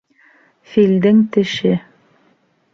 Филдең 0.71 1.21
теше 1.37 1.77